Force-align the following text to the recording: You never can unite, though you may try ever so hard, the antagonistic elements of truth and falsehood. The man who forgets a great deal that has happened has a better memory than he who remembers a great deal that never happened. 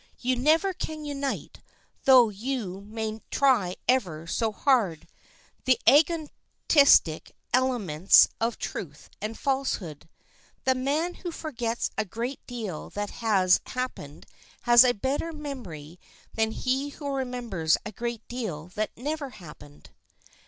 You 0.17 0.35
never 0.35 0.73
can 0.73 1.05
unite, 1.05 1.61
though 2.05 2.29
you 2.29 2.81
may 2.87 3.21
try 3.29 3.75
ever 3.87 4.25
so 4.25 4.51
hard, 4.51 5.07
the 5.65 5.79
antagonistic 5.85 7.33
elements 7.53 8.27
of 8.39 8.57
truth 8.57 9.11
and 9.21 9.37
falsehood. 9.37 10.09
The 10.63 10.73
man 10.73 11.13
who 11.21 11.29
forgets 11.31 11.91
a 11.99 12.05
great 12.05 12.39
deal 12.47 12.89
that 12.89 13.11
has 13.11 13.61
happened 13.67 14.25
has 14.63 14.83
a 14.83 14.93
better 14.93 15.31
memory 15.31 15.99
than 16.33 16.49
he 16.49 16.89
who 16.89 17.07
remembers 17.13 17.77
a 17.85 17.91
great 17.91 18.27
deal 18.27 18.69
that 18.69 18.97
never 18.97 19.29
happened. 19.29 19.91